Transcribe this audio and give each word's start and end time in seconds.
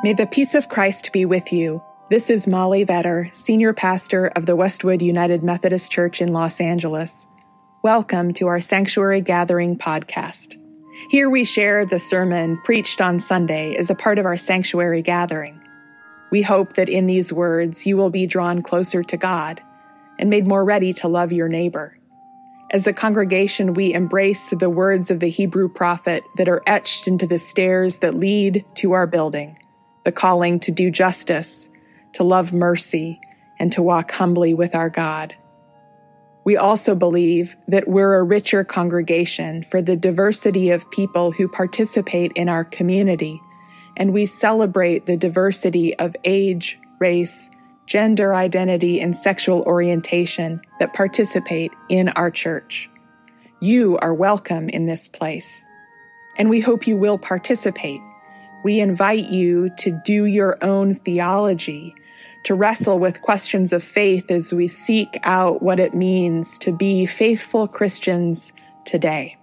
May 0.00 0.12
the 0.12 0.26
peace 0.26 0.54
of 0.54 0.68
Christ 0.68 1.10
be 1.12 1.24
with 1.24 1.52
you. 1.52 1.82
This 2.08 2.30
is 2.30 2.46
Molly 2.46 2.86
Vetter, 2.86 3.34
Senior 3.34 3.72
Pastor 3.72 4.28
of 4.36 4.46
the 4.46 4.54
Westwood 4.54 5.02
United 5.02 5.42
Methodist 5.42 5.90
Church 5.90 6.22
in 6.22 6.32
Los 6.32 6.60
Angeles. 6.60 7.26
Welcome 7.82 8.32
to 8.34 8.46
our 8.46 8.60
Sanctuary 8.60 9.20
Gathering 9.20 9.76
podcast. 9.76 10.56
Here 11.10 11.28
we 11.28 11.42
share 11.42 11.84
the 11.84 11.98
sermon 11.98 12.60
preached 12.62 13.00
on 13.00 13.18
Sunday 13.18 13.74
as 13.74 13.90
a 13.90 13.96
part 13.96 14.20
of 14.20 14.24
our 14.24 14.36
sanctuary 14.36 15.02
gathering. 15.02 15.60
We 16.30 16.42
hope 16.42 16.74
that 16.74 16.88
in 16.88 17.08
these 17.08 17.32
words 17.32 17.84
you 17.84 17.96
will 17.96 18.10
be 18.10 18.28
drawn 18.28 18.62
closer 18.62 19.02
to 19.02 19.16
God 19.16 19.60
and 20.16 20.30
made 20.30 20.46
more 20.46 20.64
ready 20.64 20.92
to 20.92 21.08
love 21.08 21.32
your 21.32 21.48
neighbor. 21.48 21.98
As 22.70 22.86
a 22.86 22.92
congregation, 22.92 23.74
we 23.74 23.92
embrace 23.92 24.50
the 24.50 24.70
words 24.70 25.10
of 25.10 25.18
the 25.18 25.28
Hebrew 25.28 25.68
prophet 25.68 26.22
that 26.36 26.48
are 26.48 26.62
etched 26.68 27.08
into 27.08 27.26
the 27.26 27.40
stairs 27.40 27.98
that 27.98 28.14
lead 28.14 28.64
to 28.76 28.92
our 28.92 29.08
building 29.08 29.58
the 30.08 30.12
calling 30.12 30.58
to 30.58 30.72
do 30.72 30.90
justice, 30.90 31.68
to 32.14 32.24
love 32.24 32.50
mercy, 32.50 33.20
and 33.58 33.70
to 33.70 33.82
walk 33.82 34.10
humbly 34.10 34.54
with 34.54 34.74
our 34.74 34.88
God. 34.88 35.34
We 36.44 36.56
also 36.56 36.94
believe 36.94 37.54
that 37.66 37.88
we're 37.88 38.14
a 38.14 38.22
richer 38.22 38.64
congregation 38.64 39.64
for 39.64 39.82
the 39.82 39.98
diversity 39.98 40.70
of 40.70 40.90
people 40.90 41.30
who 41.30 41.46
participate 41.46 42.32
in 42.36 42.48
our 42.48 42.64
community, 42.64 43.38
and 43.98 44.14
we 44.14 44.24
celebrate 44.24 45.04
the 45.04 45.18
diversity 45.18 45.94
of 45.98 46.16
age, 46.24 46.78
race, 47.00 47.50
gender 47.84 48.34
identity, 48.34 49.02
and 49.02 49.14
sexual 49.14 49.60
orientation 49.64 50.58
that 50.80 50.94
participate 50.94 51.70
in 51.90 52.08
our 52.16 52.30
church. 52.30 52.88
You 53.60 53.98
are 53.98 54.14
welcome 54.14 54.70
in 54.70 54.86
this 54.86 55.06
place, 55.06 55.66
and 56.38 56.48
we 56.48 56.60
hope 56.60 56.86
you 56.86 56.96
will 56.96 57.18
participate 57.18 58.00
we 58.64 58.80
invite 58.80 59.26
you 59.30 59.70
to 59.78 59.90
do 60.04 60.24
your 60.24 60.62
own 60.62 60.94
theology, 60.94 61.94
to 62.44 62.54
wrestle 62.54 62.98
with 62.98 63.22
questions 63.22 63.72
of 63.72 63.84
faith 63.84 64.30
as 64.30 64.52
we 64.52 64.66
seek 64.66 65.18
out 65.22 65.62
what 65.62 65.78
it 65.78 65.94
means 65.94 66.58
to 66.58 66.72
be 66.72 67.06
faithful 67.06 67.68
Christians 67.68 68.52
today. 68.84 69.36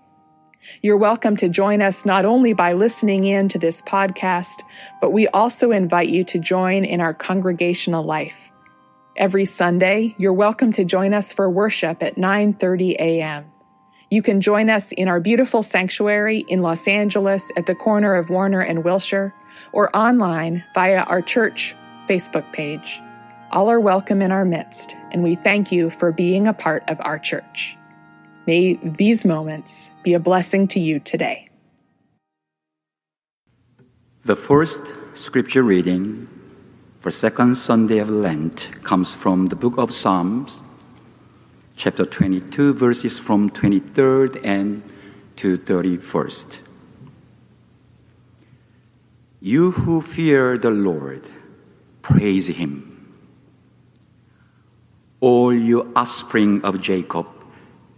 You're 0.81 0.98
welcome 0.98 1.38
to 1.38 1.48
join 1.48 1.81
us 1.81 2.06
not 2.06 2.25
only 2.25 2.53
by 2.53 2.73
listening 2.73 3.23
in 3.23 3.48
to 3.50 3.59
this 3.59 3.81
podcast, 3.84 4.64
but 5.00 5.12
we 5.12 5.28
also 5.30 5.72
invite 5.72 6.09
you 6.09 6.23
to 6.25 6.40
join 6.40 6.84
in 6.84 7.02
our 7.02 7.14
congregational 7.14 8.03
life. 8.03 8.52
Every 9.16 9.45
Sunday, 9.45 10.16
you're 10.18 10.34
welcome 10.34 10.73
to 10.73 10.84
join 10.84 11.14
us 11.14 11.31
for 11.31 11.50
worship 11.50 12.03
at 12.03 12.18
9:30 12.18 12.95
a.m. 12.95 13.45
You 14.16 14.22
can 14.22 14.40
join 14.40 14.70
us 14.70 14.94
in 14.94 15.10
our 15.10 15.20
beautiful 15.20 15.62
sanctuary 15.62 16.46
in 16.48 16.62
Los 16.62 16.88
Angeles 16.88 17.52
at 17.58 17.66
the 17.66 17.76
corner 17.76 18.14
of 18.16 18.30
Warner 18.30 18.62
and 18.62 18.86
Wilshire, 18.86 19.34
or 19.74 19.94
online 19.94 20.64
via 20.74 21.00
our 21.00 21.22
church 21.22 21.76
Facebook 22.08 22.50
page. 22.54 23.02
All 23.52 23.70
are 23.70 23.82
welcome 23.82 24.22
in 24.22 24.32
our 24.32 24.46
midst, 24.46 24.96
and 25.12 25.22
we 25.22 25.36
thank 25.36 25.70
you 25.70 25.90
for 25.90 26.14
being 26.14 26.48
a 26.48 26.54
part 26.54 26.90
of 26.90 26.96
our 27.02 27.20
church. 27.20 27.76
May 28.48 28.80
these 28.82 29.26
moments 29.26 29.92
be 30.02 30.14
a 30.14 30.20
blessing 30.20 30.70
to 30.70 30.80
you 30.80 31.02
today. 31.02 31.50
The 34.24 34.38
first 34.38 34.94
scripture 35.14 35.64
reading 35.64 36.30
for 37.02 37.12
second 37.12 37.56
Sunday 37.56 37.98
of 37.98 38.10
Lent 38.10 38.72
comes 38.82 39.14
from 39.14 39.50
the 39.50 39.58
book 39.58 39.78
of 39.78 39.94
Psalms, 39.94 40.62
chapter 41.76 42.06
22, 42.06 42.73
verses 42.73 43.20
from 43.20 43.50
23rd 43.50 44.40
and 44.44 44.81
to 45.36 45.58
31st. 45.58 46.59
You 49.42 49.72
who 49.72 50.02
fear 50.02 50.58
the 50.58 50.72
Lord, 50.72 51.23
praise 52.02 52.48
him. 52.48 52.92
All 55.19 55.53
you 55.53 55.91
offspring 55.96 56.63
of 56.63 56.80
Jacob, 56.80 57.28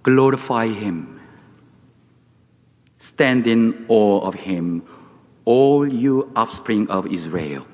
glorify 0.01 0.67
him. 0.67 1.21
Stand 2.97 3.45
in 3.45 3.85
awe 3.87 4.21
of 4.21 4.33
him, 4.35 4.83
all 5.45 5.87
you 5.87 6.31
offspring 6.35 6.89
of 6.89 7.05
Israel. 7.07 7.67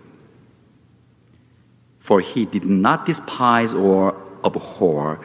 For 2.00 2.20
he 2.20 2.46
did 2.46 2.66
not 2.66 3.06
despise 3.06 3.74
or 3.74 4.22
abhor 4.44 5.22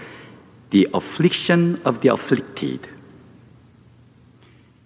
the 0.71 0.89
affliction 0.93 1.81
of 1.85 2.01
the 2.01 2.09
afflicted. 2.09 2.89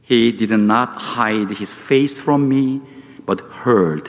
He 0.03 0.32
did 0.32 0.50
not 0.50 1.00
hide 1.00 1.50
his 1.50 1.75
face 1.75 2.19
from 2.19 2.48
me, 2.48 2.81
but 3.25 3.41
heard 3.41 4.09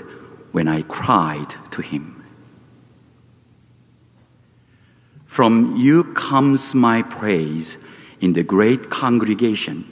when 0.51 0.67
I 0.67 0.81
cried 0.83 1.55
to 1.71 1.81
him. 1.81 2.23
From 5.25 5.75
you 5.75 6.03
comes 6.13 6.75
my 6.75 7.01
praise 7.01 7.77
in 8.21 8.33
the 8.33 8.43
great 8.43 8.89
congregation. 8.89 9.89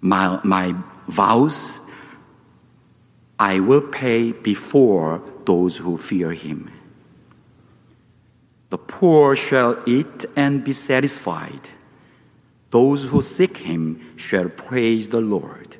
My, 0.00 0.40
my 0.44 0.74
vows 1.08 1.80
I 3.38 3.58
will 3.58 3.80
pay 3.80 4.30
before 4.30 5.20
those 5.44 5.78
who 5.78 5.98
fear 5.98 6.32
him. 6.32 6.70
The 8.72 8.78
poor 8.78 9.36
shall 9.36 9.76
eat 9.84 10.24
and 10.34 10.64
be 10.64 10.72
satisfied. 10.72 11.60
Those 12.70 13.04
who 13.04 13.20
seek 13.20 13.58
him 13.58 14.16
shall 14.16 14.48
praise 14.48 15.10
the 15.10 15.20
Lord. 15.20 15.76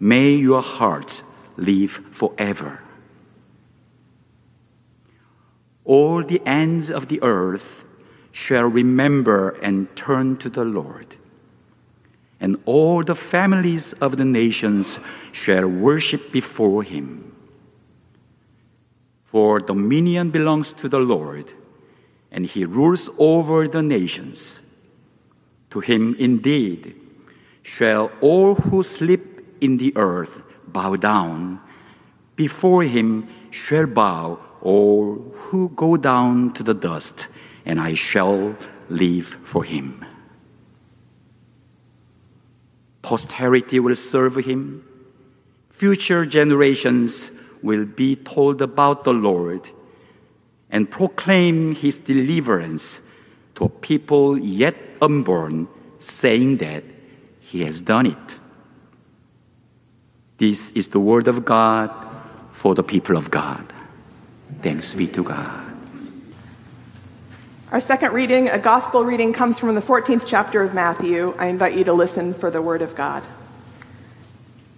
May 0.00 0.30
your 0.30 0.62
hearts 0.62 1.22
live 1.58 1.90
forever. 2.10 2.80
All 5.84 6.24
the 6.24 6.40
ends 6.46 6.90
of 6.90 7.08
the 7.08 7.22
earth 7.22 7.84
shall 8.32 8.64
remember 8.64 9.50
and 9.60 9.94
turn 9.94 10.38
to 10.38 10.48
the 10.48 10.64
Lord. 10.64 11.16
And 12.40 12.56
all 12.64 13.04
the 13.04 13.16
families 13.16 13.92
of 14.00 14.16
the 14.16 14.24
nations 14.24 14.98
shall 15.30 15.68
worship 15.68 16.32
before 16.32 16.84
him. 16.84 17.36
For 19.24 19.60
dominion 19.60 20.30
belongs 20.30 20.72
to 20.72 20.88
the 20.88 21.00
Lord 21.00 21.52
and 22.30 22.46
he 22.46 22.64
rules 22.64 23.10
over 23.18 23.66
the 23.68 23.82
nations. 23.82 24.60
To 25.70 25.80
him 25.80 26.16
indeed 26.18 26.94
shall 27.62 28.10
all 28.20 28.54
who 28.54 28.82
sleep 28.82 29.46
in 29.60 29.76
the 29.76 29.92
earth 29.96 30.42
bow 30.66 30.96
down, 30.96 31.60
before 32.36 32.82
him 32.82 33.28
shall 33.50 33.86
bow 33.86 34.38
all 34.62 35.16
who 35.34 35.68
go 35.70 35.96
down 35.96 36.52
to 36.52 36.62
the 36.62 36.74
dust, 36.74 37.28
and 37.64 37.80
I 37.80 37.94
shall 37.94 38.56
live 38.88 39.26
for 39.26 39.64
him. 39.64 40.04
Posterity 43.02 43.80
will 43.80 43.96
serve 43.96 44.36
him, 44.36 44.84
future 45.70 46.26
generations 46.26 47.30
will 47.62 47.84
be 47.84 48.16
told 48.16 48.60
about 48.62 49.04
the 49.04 49.12
Lord 49.12 49.70
and 50.70 50.90
proclaim 50.90 51.74
his 51.74 51.98
deliverance 51.98 53.00
to 53.54 53.64
a 53.64 53.68
people 53.68 54.38
yet 54.38 54.76
unborn, 55.00 55.68
saying 55.98 56.58
that 56.58 56.84
he 57.40 57.62
has 57.64 57.80
done 57.80 58.06
it. 58.06 58.38
This 60.38 60.70
is 60.72 60.88
the 60.88 61.00
word 61.00 61.26
of 61.26 61.44
God 61.44 61.90
for 62.52 62.74
the 62.74 62.82
people 62.82 63.16
of 63.16 63.30
God. 63.30 63.72
Thanks 64.62 64.94
be 64.94 65.06
to 65.08 65.22
God. 65.22 65.64
Our 67.70 67.80
second 67.80 68.12
reading, 68.12 68.48
a 68.48 68.58
gospel 68.58 69.04
reading, 69.04 69.32
comes 69.32 69.58
from 69.58 69.74
the 69.74 69.80
14th 69.82 70.24
chapter 70.26 70.62
of 70.62 70.72
Matthew. 70.72 71.34
I 71.38 71.46
invite 71.46 71.76
you 71.76 71.84
to 71.84 71.92
listen 71.92 72.32
for 72.32 72.50
the 72.50 72.62
word 72.62 72.80
of 72.80 72.94
God. 72.94 73.22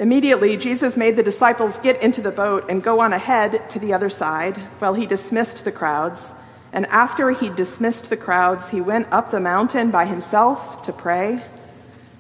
Immediately, 0.01 0.57
Jesus 0.57 0.97
made 0.97 1.17
the 1.17 1.23
disciples 1.23 1.79
get 1.79 2.03
into 2.03 2.23
the 2.23 2.33
boat 2.33 2.71
and 2.71 2.83
go 2.83 3.01
on 3.01 3.13
ahead 3.13 3.69
to 3.69 3.79
the 3.79 3.93
other 3.93 4.09
side 4.09 4.57
while 4.79 4.95
he 4.95 5.05
dismissed 5.05 5.63
the 5.63 5.71
crowds. 5.71 6.33
And 6.73 6.87
after 6.87 7.33
he 7.33 7.51
dismissed 7.51 8.09
the 8.09 8.17
crowds, 8.17 8.71
he 8.71 8.81
went 8.81 9.13
up 9.13 9.31
the 9.31 9.41
mountain 9.41 9.91
by 9.91 10.07
himself 10.07 10.81
to 10.85 10.93
pray. 10.95 11.43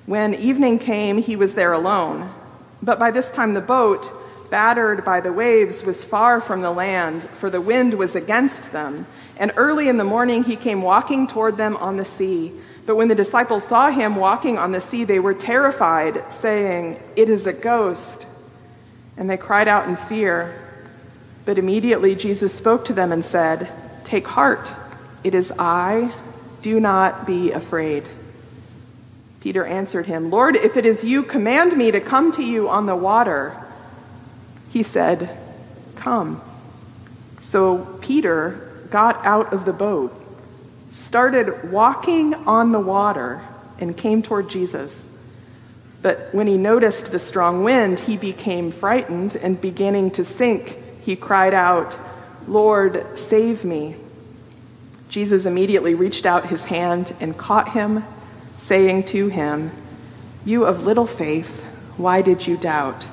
When 0.04 0.34
evening 0.34 0.78
came, 0.78 1.22
he 1.22 1.36
was 1.36 1.54
there 1.54 1.72
alone. 1.72 2.30
But 2.82 2.98
by 2.98 3.12
this 3.12 3.30
time, 3.30 3.54
the 3.54 3.62
boat, 3.62 4.12
battered 4.50 5.02
by 5.02 5.22
the 5.22 5.32
waves, 5.32 5.82
was 5.82 6.04
far 6.04 6.42
from 6.42 6.60
the 6.60 6.72
land, 6.72 7.24
for 7.24 7.48
the 7.48 7.62
wind 7.62 7.94
was 7.94 8.14
against 8.14 8.72
them. 8.72 9.06
And 9.38 9.52
early 9.56 9.88
in 9.88 9.96
the 9.96 10.04
morning, 10.04 10.44
he 10.44 10.56
came 10.56 10.82
walking 10.82 11.26
toward 11.26 11.56
them 11.56 11.78
on 11.78 11.96
the 11.96 12.04
sea. 12.04 12.52
But 12.90 12.96
when 12.96 13.06
the 13.06 13.14
disciples 13.14 13.62
saw 13.62 13.88
him 13.88 14.16
walking 14.16 14.58
on 14.58 14.72
the 14.72 14.80
sea, 14.80 15.04
they 15.04 15.20
were 15.20 15.32
terrified, 15.32 16.34
saying, 16.34 17.00
It 17.14 17.28
is 17.28 17.46
a 17.46 17.52
ghost. 17.52 18.26
And 19.16 19.30
they 19.30 19.36
cried 19.36 19.68
out 19.68 19.88
in 19.88 19.94
fear. 19.94 20.60
But 21.44 21.56
immediately 21.56 22.16
Jesus 22.16 22.52
spoke 22.52 22.86
to 22.86 22.92
them 22.92 23.12
and 23.12 23.24
said, 23.24 23.70
Take 24.02 24.26
heart, 24.26 24.74
it 25.22 25.36
is 25.36 25.52
I. 25.56 26.12
Do 26.62 26.80
not 26.80 27.28
be 27.28 27.52
afraid. 27.52 28.08
Peter 29.38 29.64
answered 29.64 30.06
him, 30.06 30.28
Lord, 30.32 30.56
if 30.56 30.76
it 30.76 30.84
is 30.84 31.04
you, 31.04 31.22
command 31.22 31.76
me 31.76 31.92
to 31.92 32.00
come 32.00 32.32
to 32.32 32.42
you 32.42 32.68
on 32.68 32.86
the 32.86 32.96
water. 32.96 33.56
He 34.70 34.82
said, 34.82 35.38
Come. 35.94 36.42
So 37.38 37.84
Peter 38.00 38.68
got 38.90 39.24
out 39.24 39.52
of 39.52 39.64
the 39.64 39.72
boat, 39.72 40.12
started 40.90 41.70
walking 41.70 42.34
on 42.34 42.72
the 42.72 42.80
water, 42.80 43.42
and 43.78 43.96
came 43.96 44.22
toward 44.22 44.48
Jesus. 44.48 45.06
But 46.02 46.28
when 46.32 46.46
he 46.46 46.56
noticed 46.56 47.12
the 47.12 47.18
strong 47.18 47.64
wind, 47.64 48.00
he 48.00 48.16
became 48.16 48.70
frightened 48.70 49.36
and 49.36 49.60
beginning 49.60 50.12
to 50.12 50.24
sink, 50.24 50.78
he 51.00 51.16
cried 51.16 51.54
out, 51.54 51.98
Lord, 52.46 53.18
save 53.18 53.64
me. 53.64 53.96
Jesus 55.08 55.44
immediately 55.44 55.94
reached 55.94 56.24
out 56.24 56.46
his 56.46 56.66
hand 56.66 57.14
and 57.20 57.36
caught 57.36 57.70
him, 57.70 58.04
saying 58.56 59.04
to 59.04 59.28
him, 59.28 59.72
You 60.44 60.64
of 60.64 60.84
little 60.84 61.06
faith, 61.06 61.64
why 61.96 62.22
did 62.22 62.46
you 62.46 62.56
doubt? 62.56 63.04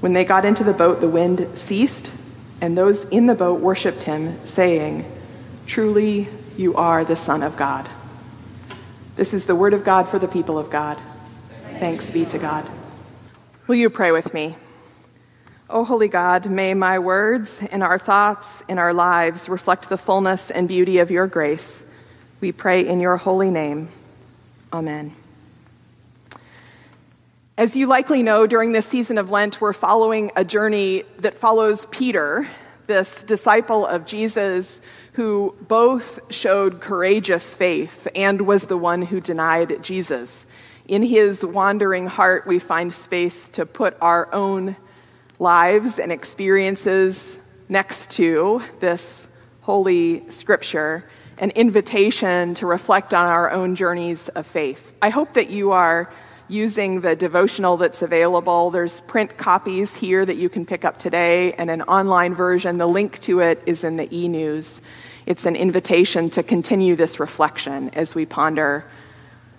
When 0.00 0.12
they 0.12 0.24
got 0.24 0.44
into 0.44 0.64
the 0.64 0.72
boat, 0.72 1.00
the 1.00 1.08
wind 1.08 1.46
ceased, 1.54 2.12
and 2.60 2.76
those 2.76 3.04
in 3.04 3.26
the 3.26 3.34
boat 3.34 3.60
worshiped 3.60 4.04
him, 4.04 4.44
saying, 4.44 5.04
Truly, 5.66 6.28
you 6.56 6.74
are 6.74 7.04
the 7.04 7.16
Son 7.16 7.42
of 7.42 7.56
God. 7.56 7.88
This 9.16 9.34
is 9.34 9.46
the 9.46 9.54
word 9.54 9.74
of 9.74 9.84
God 9.84 10.08
for 10.08 10.18
the 10.18 10.28
people 10.28 10.58
of 10.58 10.70
God. 10.70 10.98
Thanks 11.78 12.10
be 12.10 12.24
to 12.26 12.38
God. 12.38 12.68
Will 13.66 13.76
you 13.76 13.90
pray 13.90 14.12
with 14.12 14.32
me? 14.34 14.56
O 15.68 15.84
holy 15.84 16.08
God, 16.08 16.50
may 16.50 16.74
my 16.74 16.98
words 16.98 17.62
and 17.70 17.82
our 17.82 17.98
thoughts 17.98 18.62
in 18.68 18.78
our 18.78 18.92
lives 18.92 19.48
reflect 19.48 19.88
the 19.88 19.96
fullness 19.96 20.50
and 20.50 20.68
beauty 20.68 20.98
of 20.98 21.10
your 21.10 21.26
grace. 21.26 21.84
We 22.40 22.52
pray 22.52 22.86
in 22.86 23.00
your 23.00 23.16
holy 23.16 23.50
name. 23.50 23.88
Amen. 24.72 25.14
As 27.56 27.76
you 27.76 27.86
likely 27.86 28.22
know, 28.22 28.46
during 28.46 28.72
this 28.72 28.86
season 28.86 29.18
of 29.18 29.30
Lent, 29.30 29.60
we're 29.60 29.72
following 29.72 30.30
a 30.36 30.44
journey 30.44 31.04
that 31.18 31.36
follows 31.36 31.86
Peter, 31.90 32.46
this 32.86 33.22
disciple 33.24 33.86
of 33.86 34.04
Jesus 34.06 34.80
who 35.12 35.54
both 35.68 36.20
showed 36.32 36.80
courageous 36.80 37.54
faith 37.54 38.08
and 38.14 38.42
was 38.42 38.66
the 38.66 38.78
one 38.78 39.02
who 39.02 39.20
denied 39.20 39.82
Jesus. 39.82 40.46
In 40.88 41.02
his 41.02 41.44
wandering 41.44 42.06
heart, 42.06 42.46
we 42.46 42.58
find 42.58 42.92
space 42.92 43.48
to 43.50 43.66
put 43.66 43.96
our 44.00 44.32
own 44.34 44.76
lives 45.38 45.98
and 45.98 46.10
experiences 46.10 47.38
next 47.68 48.10
to 48.12 48.62
this 48.80 49.28
holy 49.60 50.28
scripture, 50.30 51.08
an 51.38 51.50
invitation 51.50 52.54
to 52.54 52.66
reflect 52.66 53.14
on 53.14 53.26
our 53.26 53.50
own 53.50 53.74
journeys 53.74 54.28
of 54.30 54.46
faith. 54.46 54.94
I 55.02 55.10
hope 55.10 55.34
that 55.34 55.50
you 55.50 55.72
are 55.72 56.12
using 56.52 57.00
the 57.00 57.16
devotional 57.16 57.76
that's 57.76 58.02
available. 58.02 58.70
There's 58.70 59.00
print 59.02 59.36
copies 59.38 59.94
here 59.94 60.24
that 60.24 60.36
you 60.36 60.48
can 60.48 60.66
pick 60.66 60.84
up 60.84 60.98
today 60.98 61.54
and 61.54 61.70
an 61.70 61.82
online 61.82 62.34
version. 62.34 62.78
The 62.78 62.86
link 62.86 63.18
to 63.20 63.40
it 63.40 63.62
is 63.66 63.82
in 63.82 63.96
the 63.96 64.08
e 64.16 64.28
news. 64.28 64.80
It's 65.24 65.46
an 65.46 65.56
invitation 65.56 66.30
to 66.30 66.42
continue 66.42 66.94
this 66.94 67.18
reflection 67.18 67.90
as 67.90 68.14
we 68.14 68.26
ponder 68.26 68.84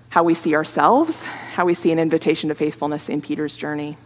how 0.09 0.23
we 0.23 0.35
see 0.35 0.55
ourselves, 0.55 1.23
how 1.23 1.65
we 1.65 1.73
see 1.73 1.91
an 1.91 1.97
invitation 1.97 2.49
to 2.49 2.55
faithfulness 2.55 3.09
in 3.09 3.21
Peter's 3.21 3.57
journey. 3.57 3.97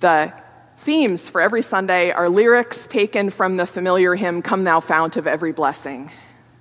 The 0.00 0.32
Themes 0.78 1.28
for 1.28 1.40
every 1.40 1.62
Sunday 1.62 2.10
are 2.10 2.28
lyrics 2.28 2.88
taken 2.88 3.30
from 3.30 3.56
the 3.56 3.66
familiar 3.66 4.16
hymn, 4.16 4.42
Come 4.42 4.64
Thou 4.64 4.80
Fount 4.80 5.16
of 5.16 5.28
Every 5.28 5.52
Blessing. 5.52 6.10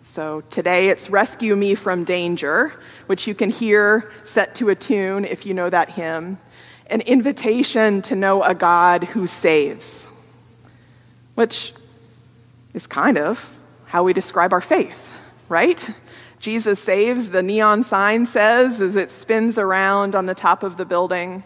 So 0.04 0.42
today 0.50 0.90
it's 0.90 1.12
Rescue 1.12 1.56
Me 1.56 1.76
from 1.76 2.04
Danger, 2.04 2.74
which 3.06 3.28
you 3.28 3.36
can 3.36 3.52
hear 3.52 4.12
set 4.24 4.56
to 4.56 4.70
a 4.70 4.76
tune 4.76 5.26
if 5.26 5.46
you 5.46 5.54
know 5.54 5.70
that 5.70 5.90
hymn. 5.90 6.40
An 6.88 7.02
invitation 7.02 8.02
to 8.04 8.16
know 8.16 8.42
a 8.44 8.56
God 8.56 9.04
who 9.04 9.28
saves, 9.28 10.08
which 11.36 11.74
is 12.74 12.88
kind 12.88 13.18
of 13.18 13.60
how 13.86 14.04
we 14.04 14.12
describe 14.12 14.54
our 14.54 14.62
faith, 14.62 15.14
right? 15.50 15.88
Jesus 16.40 16.80
saves, 16.80 17.30
the 17.30 17.44
neon 17.44 17.84
sign 17.84 18.26
says 18.26 18.82
as 18.82 18.96
it 18.96 19.12
spins 19.12 19.60
around 19.60 20.16
on 20.16 20.26
the 20.26 20.36
top 20.36 20.64
of 20.64 20.78
the 20.78 20.86
building. 20.86 21.44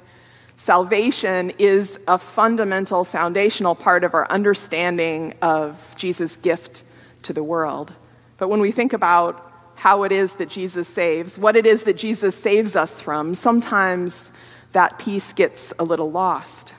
Salvation 0.56 1.52
is 1.60 2.00
a 2.08 2.18
fundamental, 2.18 3.04
foundational 3.04 3.76
part 3.76 4.06
of 4.06 4.14
our 4.14 4.32
understanding 4.32 5.34
of 5.42 5.94
Jesus' 5.98 6.38
gift 6.38 6.86
to 7.24 7.34
the 7.34 7.44
world. 7.44 7.92
But 8.38 8.50
when 8.50 8.60
we 8.60 8.72
think 8.72 8.94
about 8.94 9.52
how 9.76 10.04
it 10.04 10.12
is 10.12 10.36
that 10.36 10.50
Jesus 10.50 10.88
saves, 10.88 11.38
what 11.38 11.56
it 11.56 11.66
is 11.66 11.84
that 11.84 11.98
Jesus 11.98 12.36
saves 12.36 12.76
us 12.76 13.02
from, 13.02 13.36
sometimes 13.36 14.32
that 14.72 15.00
piece 15.00 15.34
gets 15.34 15.74
a 15.80 15.84
little 15.84 16.12
lost. 16.12 16.74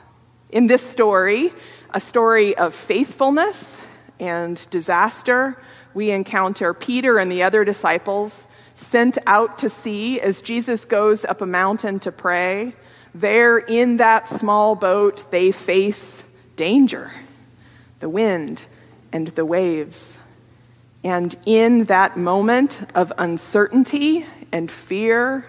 In 0.50 0.66
this 0.66 0.82
story, 0.82 1.52
a 1.90 2.00
story 2.00 2.56
of 2.56 2.74
faithfulness 2.74 3.76
and 4.18 4.66
disaster, 4.70 5.60
we 5.94 6.10
encounter 6.10 6.72
Peter 6.74 7.18
and 7.18 7.30
the 7.30 7.42
other 7.42 7.64
disciples 7.64 8.46
sent 8.74 9.18
out 9.26 9.58
to 9.58 9.70
sea 9.70 10.20
as 10.20 10.42
Jesus 10.42 10.84
goes 10.84 11.24
up 11.24 11.40
a 11.40 11.46
mountain 11.46 11.98
to 12.00 12.12
pray 12.12 12.74
there, 13.16 13.56
in 13.56 13.96
that 13.96 14.28
small 14.28 14.74
boat, 14.74 15.30
they 15.30 15.50
face 15.50 16.22
danger 16.54 17.10
the 17.98 18.10
wind 18.10 18.62
and 19.10 19.28
the 19.28 19.46
waves. 19.46 20.18
And 21.06 21.36
in 21.46 21.84
that 21.84 22.16
moment 22.16 22.80
of 22.96 23.12
uncertainty 23.16 24.26
and 24.50 24.68
fear, 24.68 25.46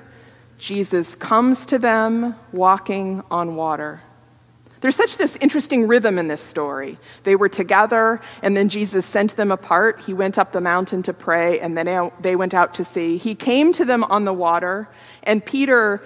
Jesus 0.60 1.16
comes 1.16 1.66
to 1.66 1.80
them 1.80 2.36
walking 2.52 3.24
on 3.32 3.56
water. 3.56 4.00
There's 4.82 4.96
such 4.96 5.18
this 5.18 5.36
interesting 5.38 5.88
rhythm 5.88 6.20
in 6.20 6.28
this 6.28 6.42
story. 6.42 7.00
They 7.24 7.36
were 7.36 7.50
together, 7.50 8.22
and 8.44 8.56
then 8.56 8.70
Jesus 8.70 9.04
sent 9.08 9.36
them 9.36 9.52
apart. 9.52 10.04
He 10.06 10.14
went 10.14 10.38
up 10.38 10.52
the 10.52 10.62
mountain 10.62 11.02
to 11.02 11.12
pray, 11.12 11.60
and 11.60 11.76
then 11.76 12.12
they 12.22 12.36
went 12.36 12.54
out 12.54 12.76
to 12.76 12.86
sea. 12.86 13.18
He 13.18 13.34
came 13.34 13.74
to 13.74 13.84
them 13.84 14.04
on 14.04 14.26
the 14.26 14.34
water, 14.34 14.88
and 15.24 15.44
Peter, 15.44 16.04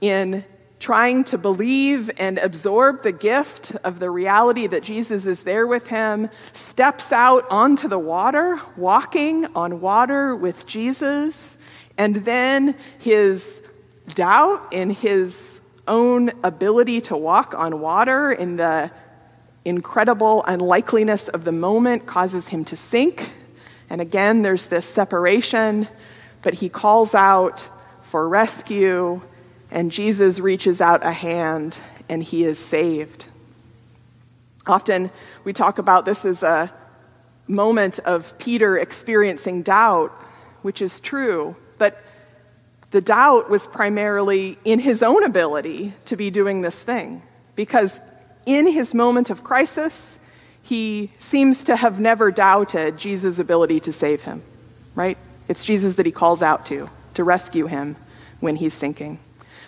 in 0.00 0.42
trying 0.80 1.22
to 1.22 1.36
believe 1.36 2.10
and 2.16 2.38
absorb 2.38 3.02
the 3.02 3.12
gift 3.12 3.76
of 3.84 4.00
the 4.00 4.10
reality 4.10 4.66
that 4.66 4.82
Jesus 4.82 5.26
is 5.26 5.42
there 5.42 5.66
with 5.66 5.86
him, 5.86 6.30
steps 6.54 7.12
out 7.12 7.44
onto 7.50 7.86
the 7.86 7.98
water, 7.98 8.58
walking 8.78 9.44
on 9.54 9.82
water 9.82 10.34
with 10.34 10.66
Jesus, 10.66 11.58
and 11.98 12.16
then 12.16 12.74
his 12.98 13.60
doubt 14.14 14.72
in 14.72 14.88
his 14.88 15.60
own 15.86 16.30
ability 16.42 17.02
to 17.02 17.16
walk 17.16 17.54
on 17.54 17.80
water, 17.80 18.32
in 18.32 18.56
the 18.56 18.90
incredible 19.66 20.42
unlikeliness 20.46 21.28
of 21.28 21.44
the 21.44 21.52
moment, 21.52 22.06
causes 22.06 22.48
him 22.48 22.64
to 22.64 22.74
sink. 22.74 23.30
And 23.90 24.00
again, 24.00 24.40
there's 24.40 24.68
this 24.68 24.86
separation, 24.86 25.88
but 26.42 26.54
he 26.54 26.70
calls 26.70 27.14
out 27.14 27.68
for 28.00 28.26
rescue 28.26 29.20
and 29.70 29.92
Jesus 29.92 30.38
reaches 30.40 30.80
out 30.80 31.04
a 31.04 31.12
hand 31.12 31.78
and 32.08 32.22
he 32.22 32.44
is 32.44 32.58
saved. 32.58 33.26
Often 34.66 35.10
we 35.44 35.52
talk 35.52 35.78
about 35.78 36.04
this 36.04 36.24
as 36.24 36.42
a 36.42 36.72
moment 37.46 37.98
of 38.00 38.36
Peter 38.38 38.78
experiencing 38.78 39.62
doubt, 39.62 40.10
which 40.62 40.82
is 40.82 41.00
true, 41.00 41.56
but 41.78 42.02
the 42.90 43.00
doubt 43.00 43.48
was 43.48 43.66
primarily 43.66 44.58
in 44.64 44.80
his 44.80 45.02
own 45.02 45.24
ability 45.24 45.92
to 46.06 46.16
be 46.16 46.30
doing 46.30 46.62
this 46.62 46.82
thing. 46.82 47.22
Because 47.54 48.00
in 48.46 48.66
his 48.66 48.94
moment 48.94 49.30
of 49.30 49.44
crisis, 49.44 50.18
he 50.62 51.10
seems 51.18 51.64
to 51.64 51.76
have 51.76 52.00
never 52.00 52.30
doubted 52.30 52.96
Jesus' 52.96 53.38
ability 53.38 53.80
to 53.80 53.92
save 53.92 54.22
him, 54.22 54.42
right? 54.94 55.18
It's 55.48 55.64
Jesus 55.64 55.96
that 55.96 56.06
he 56.06 56.12
calls 56.12 56.42
out 56.42 56.66
to, 56.66 56.90
to 57.14 57.24
rescue 57.24 57.66
him 57.66 57.96
when 58.40 58.56
he's 58.56 58.74
sinking. 58.74 59.18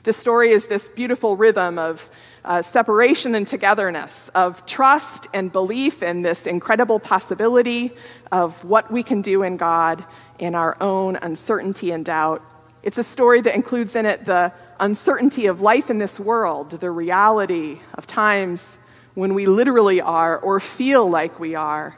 The 0.05 0.13
story 0.13 0.51
is 0.51 0.67
this 0.67 0.89
beautiful 0.89 1.37
rhythm 1.37 1.79
of 1.79 2.11
uh, 2.45 2.61
separation 2.63 3.37
and 3.37 3.47
togetherness, 3.47 4.31
of 4.35 4.67
trust 4.67 5.29
and 5.33 5.53
belief 5.53 6.03
in 6.03 6.23
this 6.23 6.45
incredible 6.45 6.99
possibility 6.99 7.93
of 8.33 8.65
what 8.65 8.91
we 8.91 9.05
can 9.05 9.23
do 9.23 9.45
in 9.45 9.57
God 9.57 10.05
in 10.41 10.57
our 10.57 10.77
own 10.81 11.15
uncertainty 11.17 11.93
and 11.93 12.05
doubt. 12.05 12.43
It's 12.83 12.99
a 12.99 13.05
story 13.05 13.43
that 13.43 13.55
includes 13.55 13.95
in 13.95 14.07
it 14.07 14.25
the 14.25 14.53
uncertainty 14.81 15.47
of 15.47 15.61
life 15.61 15.89
in 15.89 15.99
this 15.99 16.19
world, 16.19 16.71
the 16.71 16.91
reality 16.91 17.79
of 17.95 18.09
times 18.09 18.79
when 19.15 19.35
we 19.35 19.47
literally 19.47 20.01
are 20.01 20.37
or 20.37 20.59
feel 20.59 21.09
like 21.09 21.39
we 21.39 21.55
are 21.55 21.97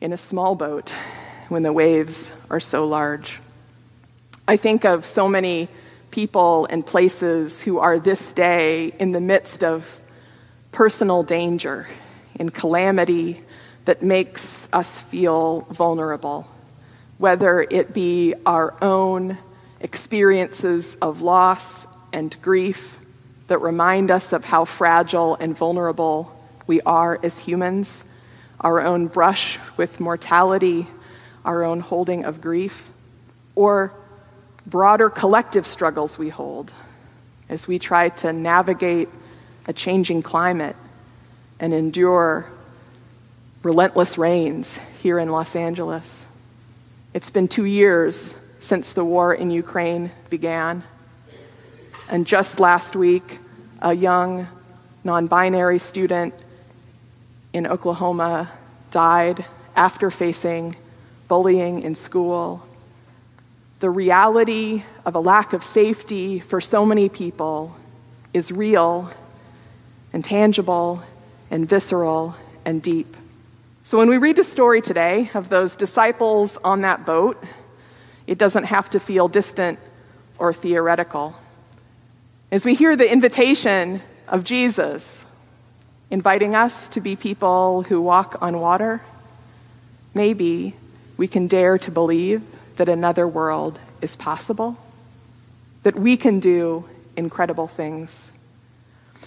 in 0.00 0.14
a 0.14 0.16
small 0.16 0.54
boat 0.54 0.94
when 1.50 1.62
the 1.62 1.72
waves 1.72 2.32
are 2.48 2.60
so 2.60 2.86
large. 2.86 3.40
I 4.48 4.56
think 4.56 4.86
of 4.86 5.04
so 5.04 5.28
many 5.28 5.68
people 6.14 6.64
and 6.70 6.86
places 6.86 7.60
who 7.60 7.80
are 7.80 7.98
this 7.98 8.32
day 8.34 8.94
in 9.00 9.10
the 9.10 9.20
midst 9.20 9.64
of 9.64 10.00
personal 10.70 11.24
danger 11.24 11.88
and 12.38 12.54
calamity 12.54 13.42
that 13.84 14.00
makes 14.00 14.68
us 14.72 15.00
feel 15.00 15.62
vulnerable, 15.72 16.48
whether 17.18 17.66
it 17.68 17.92
be 17.92 18.32
our 18.46 18.80
own 18.80 19.36
experiences 19.80 20.96
of 21.02 21.20
loss 21.20 21.84
and 22.12 22.40
grief, 22.40 22.96
that 23.48 23.58
remind 23.58 24.08
us 24.08 24.32
of 24.32 24.44
how 24.44 24.64
fragile 24.64 25.34
and 25.34 25.56
vulnerable 25.56 26.32
we 26.68 26.80
are 26.82 27.18
as 27.24 27.40
humans, 27.40 28.04
our 28.60 28.80
own 28.80 29.08
brush 29.08 29.58
with 29.76 29.98
mortality, 29.98 30.86
our 31.44 31.64
own 31.64 31.80
holding 31.80 32.24
of 32.24 32.40
grief, 32.40 32.88
or 33.56 33.92
broader 34.66 35.10
collective 35.10 35.66
struggles 35.66 36.18
we 36.18 36.28
hold 36.28 36.72
as 37.48 37.68
we 37.68 37.78
try 37.78 38.08
to 38.08 38.32
navigate 38.32 39.08
a 39.66 39.72
changing 39.72 40.22
climate 40.22 40.76
and 41.60 41.72
endure 41.72 42.50
relentless 43.62 44.18
rains 44.18 44.78
here 45.02 45.18
in 45.18 45.28
Los 45.28 45.56
Angeles. 45.56 46.26
It's 47.12 47.30
been 47.30 47.48
two 47.48 47.64
years 47.64 48.34
since 48.60 48.92
the 48.92 49.04
war 49.04 49.32
in 49.34 49.50
Ukraine 49.50 50.10
began. 50.30 50.82
And 52.08 52.26
just 52.26 52.60
last 52.60 52.96
week, 52.96 53.38
a 53.80 53.94
young 53.94 54.48
non 55.04 55.26
binary 55.26 55.78
student 55.78 56.34
in 57.52 57.66
Oklahoma 57.66 58.50
died 58.90 59.44
after 59.76 60.10
facing 60.10 60.76
bullying 61.28 61.82
in 61.82 61.94
school. 61.94 62.66
The 63.84 63.90
reality 63.90 64.82
of 65.04 65.14
a 65.14 65.20
lack 65.20 65.52
of 65.52 65.62
safety 65.62 66.40
for 66.40 66.58
so 66.58 66.86
many 66.86 67.10
people 67.10 67.76
is 68.32 68.50
real 68.50 69.12
and 70.10 70.24
tangible 70.24 71.02
and 71.50 71.68
visceral 71.68 72.34
and 72.64 72.82
deep. 72.82 73.14
So 73.82 73.98
when 73.98 74.08
we 74.08 74.16
read 74.16 74.36
the 74.36 74.42
story 74.42 74.80
today 74.80 75.30
of 75.34 75.50
those 75.50 75.76
disciples 75.76 76.56
on 76.64 76.80
that 76.80 77.04
boat, 77.04 77.44
it 78.26 78.38
doesn't 78.38 78.64
have 78.64 78.88
to 78.88 78.98
feel 78.98 79.28
distant 79.28 79.78
or 80.38 80.54
theoretical. 80.54 81.36
As 82.50 82.64
we 82.64 82.74
hear 82.74 82.96
the 82.96 83.12
invitation 83.12 84.00
of 84.28 84.44
Jesus 84.44 85.26
inviting 86.10 86.54
us 86.54 86.88
to 86.88 87.02
be 87.02 87.16
people 87.16 87.82
who 87.82 88.00
walk 88.00 88.38
on 88.40 88.60
water, 88.60 89.02
maybe 90.14 90.74
we 91.18 91.28
can 91.28 91.48
dare 91.48 91.76
to 91.76 91.90
believe 91.90 92.40
that 92.76 92.88
another 92.88 93.26
world 93.26 93.78
is 94.00 94.16
possible, 94.16 94.76
that 95.82 95.94
we 95.94 96.16
can 96.16 96.40
do 96.40 96.84
incredible 97.16 97.66
things. 97.66 98.32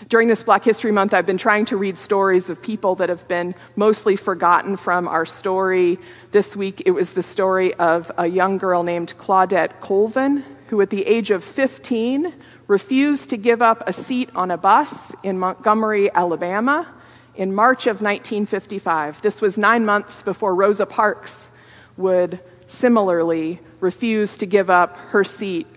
During 0.10 0.28
this 0.28 0.44
Black 0.44 0.64
History 0.64 0.92
Month, 0.92 1.14
I've 1.14 1.26
been 1.26 1.40
trying 1.40 1.66
to 1.66 1.78
read 1.78 1.98
stories 1.98 2.50
of 2.50 2.62
people 2.62 2.96
that 2.96 3.10
have 3.10 3.28
been 3.28 3.56
mostly 3.76 4.16
forgotten 4.16 4.78
from 4.78 5.08
our 5.08 5.26
story. 5.26 5.98
This 6.32 6.56
week, 6.56 6.84
it 6.86 6.92
was 6.92 7.14
the 7.14 7.24
story 7.24 7.74
of 7.76 8.12
a 8.18 8.28
young 8.28 8.60
girl 8.60 8.84
named 8.84 9.16
Claudette 9.18 9.80
Colvin, 9.80 10.44
who 10.68 10.80
at 10.82 10.92
the 10.92 11.06
age 11.08 11.32
of 11.32 11.44
15 11.44 12.34
refused 12.68 13.30
to 13.32 13.38
give 13.38 13.62
up 13.62 13.84
a 13.88 13.94
seat 13.94 14.30
on 14.36 14.52
a 14.52 14.58
bus 14.58 15.14
in 15.24 15.40
Montgomery, 15.40 16.14
Alabama, 16.14 16.88
in 17.36 17.56
March 17.56 17.88
of 17.88 18.02
1955. 18.02 19.22
This 19.22 19.42
was 19.42 19.58
nine 19.58 19.86
months 19.86 20.22
before 20.22 20.54
Rosa 20.54 20.86
Parks 20.86 21.50
would 21.96 22.40
similarly 22.68 23.60
refused 23.80 24.40
to 24.42 24.46
give 24.46 24.70
up 24.70 24.98
her 24.98 25.24
seat 25.24 25.68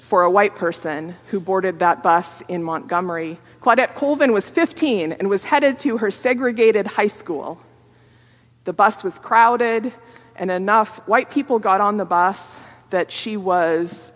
for 0.00 0.22
a 0.22 0.30
white 0.30 0.56
person 0.56 1.16
who 1.28 1.40
boarded 1.40 1.78
that 1.78 2.02
bus 2.02 2.42
in 2.48 2.62
Montgomery. 2.62 3.38
Claudette 3.60 3.94
Colvin 3.94 4.32
was 4.32 4.50
15 4.50 5.12
and 5.12 5.28
was 5.28 5.44
headed 5.44 5.78
to 5.80 5.98
her 5.98 6.10
segregated 6.10 6.86
high 6.86 7.08
school. 7.08 7.60
The 8.64 8.72
bus 8.72 9.02
was 9.02 9.18
crowded, 9.18 9.92
and 10.36 10.50
enough 10.50 10.98
white 11.08 11.30
people 11.30 11.58
got 11.58 11.80
on 11.80 11.96
the 11.96 12.04
bus 12.04 12.60
that 12.90 13.10
she 13.10 13.36
was 13.36 14.12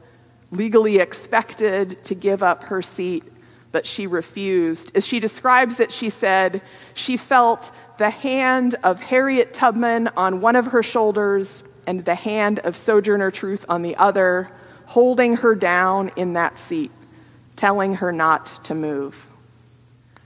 legally 0.51 0.99
expected 0.99 2.03
to 2.05 2.15
give 2.15 2.43
up 2.43 2.65
her 2.65 2.83
seat, 2.83 3.25
but 3.73 3.87
she 3.87 4.07
refused. 4.07 4.95
As 4.95 5.07
she 5.07 5.19
describes 5.19 5.81
it, 5.81 5.91
she 5.91 6.11
said 6.11 6.63
she 6.95 7.17
felt 7.17 7.71
the 7.99 8.11
hand 8.11 8.77
of 8.85 9.01
Harriet 9.01 9.55
Tubman 9.55 10.09
on 10.17 10.41
one 10.41 10.57
of 10.57 10.67
her 10.67 10.83
shoulders 10.83 11.65
and 11.87 12.05
the 12.05 12.15
hand 12.15 12.59
of 12.61 12.77
Sojourner 12.77 13.31
Truth 13.31 13.65
on 13.69 13.83
the 13.83 13.97
other 13.97 14.51
holding 14.87 15.37
her 15.37 15.55
down 15.55 16.11
in 16.17 16.35
that 16.35 16.59
seat, 16.59 16.91
telling 17.57 17.97
her 17.97 18.13
not 18.13 18.47
to 18.65 18.75
move. 18.75 19.27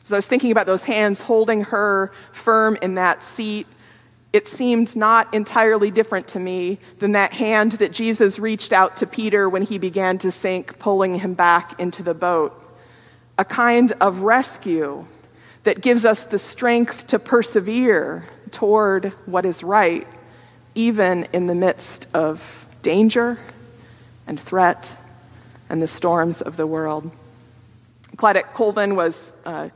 As 0.05 0.12
I 0.12 0.17
was 0.17 0.26
thinking 0.26 0.50
about 0.50 0.67
those 0.67 0.85
hands 0.85 1.21
holding 1.21 1.64
her 1.64 2.12
firm 2.33 2.76
in 2.83 2.97
that 2.97 3.23
seat, 3.23 3.67
it 4.33 4.47
seemed 4.47 4.95
not 4.95 5.33
entirely 5.35 5.90
different 5.90 6.29
to 6.29 6.40
me 6.40 6.79
than 6.99 7.12
that 7.12 7.33
hand 7.33 7.73
that 7.73 7.93
Jesus 7.93 8.38
reached 8.38 8.73
out 8.73 8.97
to 8.99 9.07
Peter 9.07 9.49
when 9.49 9.62
he 9.62 9.79
began 9.79 10.19
to 10.19 10.31
sink, 10.31 10.79
pulling 10.79 11.19
him 11.19 11.35
back 11.35 11.79
into 11.81 12.02
the 12.02 12.14
boat. 12.14 12.57
A 13.38 13.45
kind 13.45 13.93
of 14.00 14.21
rescue 14.21 15.07
that 15.64 15.81
gives 15.81 16.05
us 16.05 16.26
the 16.26 16.38
strength 16.38 17.09
to 17.09 17.19
persevere 17.19 18.25
toward 18.50 19.07
what 19.26 19.45
is 19.45 19.62
right, 19.62 20.07
even 20.75 21.27
in 21.33 21.47
the 21.47 21.55
midst 21.55 22.07
of 22.15 22.67
danger 22.83 23.39
and 24.27 24.39
threat 24.41 24.97
and 25.69 25.83
the 25.83 25.89
storms 25.89 26.41
of 26.41 26.57
the 26.57 26.67
world. 26.67 27.11
Claudette 28.17 28.53
Colvin 28.55 28.97
was 28.97 29.33
uh, 29.47 29.69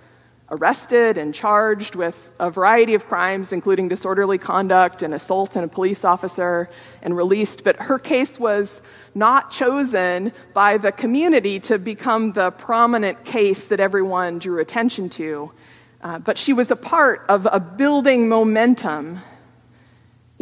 arrested 0.50 1.16
and 1.18 1.34
charged 1.34 1.94
with 1.94 2.30
a 2.38 2.50
variety 2.50 2.94
of 2.94 3.06
crimes, 3.06 3.52
including 3.52 3.88
disorderly 3.88 4.38
conduct 4.38 5.02
and 5.02 5.14
assault 5.14 5.56
on 5.56 5.64
a 5.64 5.68
police 5.68 6.04
officer, 6.04 6.68
and 7.02 7.16
released. 7.16 7.64
But 7.64 7.76
her 7.76 7.98
case 7.98 8.38
was 8.38 8.80
not 9.14 9.50
chosen 9.50 10.32
by 10.52 10.76
the 10.78 10.92
community 10.92 11.60
to 11.60 11.78
become 11.78 12.32
the 12.32 12.50
prominent 12.50 13.24
case 13.24 13.68
that 13.68 13.80
everyone 13.80 14.38
drew 14.38 14.60
attention 14.60 15.08
to. 15.10 15.50
Uh, 16.02 16.18
but 16.18 16.36
she 16.36 16.52
was 16.52 16.70
a 16.70 16.76
part 16.76 17.24
of 17.28 17.48
a 17.50 17.58
building 17.58 18.28
momentum 18.28 19.20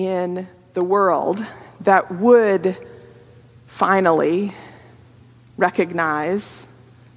in 0.07 0.49
the 0.75 0.85
world 0.85 1.45
that 1.81 2.13
would 2.13 2.77
finally 3.67 4.53
recognize 5.57 6.67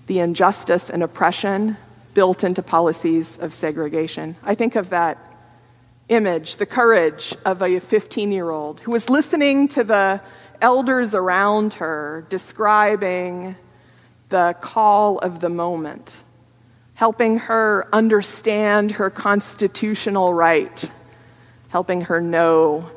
the 0.07 0.19
injustice 0.19 0.89
and 0.89 1.03
oppression 1.03 1.77
built 2.13 2.43
into 2.43 2.61
policies 2.61 3.37
of 3.37 3.53
segregation. 3.53 4.35
I 4.43 4.55
think 4.55 4.75
of 4.75 4.89
that 4.89 5.17
image, 6.09 6.57
the 6.57 6.65
courage 6.65 7.35
of 7.45 7.61
a 7.61 7.79
15 7.79 8.31
year 8.31 8.49
old 8.49 8.79
who 8.79 8.91
was 8.91 9.09
listening 9.09 9.67
to 9.69 9.83
the 9.83 10.21
elders 10.61 11.13
around 11.13 11.73
her 11.75 12.25
describing 12.29 13.55
the 14.29 14.55
call 14.61 15.19
of 15.19 15.39
the 15.39 15.49
moment, 15.49 16.17
helping 16.95 17.37
her 17.37 17.87
understand 17.93 18.91
her 18.91 19.09
constitutional 19.09 20.33
right, 20.33 20.89
helping 21.69 22.01
her 22.01 22.21
know 22.21 22.89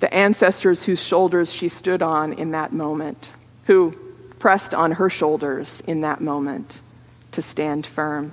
the 0.00 0.12
ancestors 0.12 0.82
whose 0.82 1.02
shoulders 1.02 1.52
she 1.52 1.68
stood 1.68 2.02
on 2.02 2.32
in 2.32 2.50
that 2.50 2.72
moment, 2.72 3.32
who 3.64 3.96
pressed 4.38 4.74
on 4.74 4.92
her 4.92 5.08
shoulders 5.08 5.82
in 5.86 6.02
that 6.02 6.20
moment 6.20 6.80
to 7.32 7.42
stand 7.42 7.86
firm. 7.86 8.32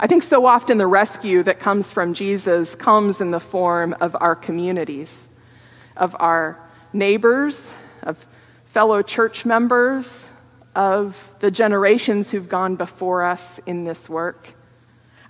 I 0.00 0.06
think 0.06 0.22
so 0.22 0.46
often 0.46 0.78
the 0.78 0.86
rescue 0.86 1.42
that 1.42 1.58
comes 1.58 1.92
from 1.92 2.14
Jesus 2.14 2.74
comes 2.74 3.20
in 3.20 3.30
the 3.30 3.40
form 3.40 3.96
of 4.00 4.16
our 4.20 4.36
communities, 4.36 5.26
of 5.96 6.16
our 6.20 6.58
neighbors, 6.92 7.70
of 8.02 8.26
fellow 8.66 9.02
church 9.02 9.44
members, 9.44 10.28
of 10.76 11.34
the 11.40 11.50
generations 11.50 12.30
who've 12.30 12.48
gone 12.48 12.76
before 12.76 13.24
us 13.24 13.58
in 13.66 13.84
this 13.84 14.08
work. 14.08 14.54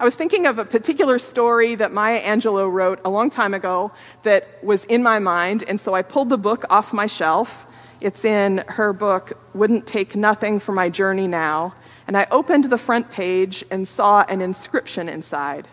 I 0.00 0.04
was 0.04 0.14
thinking 0.14 0.46
of 0.46 0.60
a 0.60 0.64
particular 0.64 1.18
story 1.18 1.74
that 1.74 1.92
Maya 1.92 2.22
Angelou 2.22 2.70
wrote 2.70 3.00
a 3.04 3.10
long 3.10 3.30
time 3.30 3.52
ago 3.52 3.90
that 4.22 4.62
was 4.62 4.84
in 4.84 5.02
my 5.02 5.18
mind, 5.18 5.64
and 5.66 5.80
so 5.80 5.92
I 5.92 6.02
pulled 6.02 6.28
the 6.28 6.38
book 6.38 6.64
off 6.70 6.92
my 6.92 7.06
shelf. 7.06 7.66
It's 8.00 8.24
in 8.24 8.58
her 8.68 8.92
book, 8.92 9.32
Wouldn't 9.54 9.88
Take 9.88 10.14
Nothing 10.14 10.60
for 10.60 10.70
My 10.70 10.88
Journey 10.88 11.26
Now. 11.26 11.74
And 12.06 12.16
I 12.16 12.28
opened 12.30 12.66
the 12.66 12.78
front 12.78 13.10
page 13.10 13.64
and 13.72 13.88
saw 13.88 14.24
an 14.28 14.40
inscription 14.40 15.08
inside. 15.08 15.66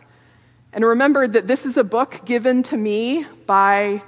And 0.73 0.83
remembered 0.83 1.33
that 1.33 1.45
this 1.45 1.63
is 1.63 1.77
a 1.77 1.83
book 1.83 2.21
given 2.25 2.63
to 2.63 2.77
me 2.77 3.27
by 3.45 4.01